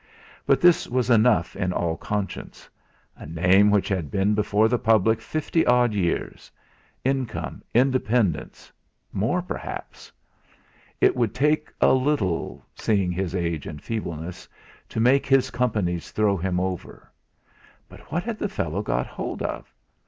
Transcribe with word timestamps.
But 0.47 0.61
this 0.61 0.87
was 0.87 1.11
enough 1.11 1.55
in 1.55 1.71
all 1.71 1.95
conscience; 1.95 2.67
a 3.15 3.27
name 3.27 3.69
which 3.69 3.87
had 3.87 4.09
been 4.09 4.33
before 4.33 4.67
the 4.67 4.79
public 4.79 5.21
fifty 5.21 5.63
odd 5.63 5.93
years 5.93 6.49
income, 7.05 7.61
independence, 7.71 8.71
more 9.13 9.43
perhaps. 9.43 10.11
It 11.01 11.15
would 11.15 11.35
take 11.35 11.71
little, 11.83 12.65
seeing 12.73 13.11
his 13.11 13.35
age 13.35 13.67
and 13.67 13.79
feebleness, 13.79 14.47
to 14.89 14.99
make 14.99 15.27
his 15.27 15.51
Companies 15.51 16.09
throw 16.09 16.35
him 16.35 16.59
over. 16.59 17.11
But 17.87 17.99
what 18.11 18.23
had 18.23 18.39
the 18.39 18.49
fellow 18.49 18.81
got 18.81 19.05
hold 19.05 19.43
of? 19.43 19.71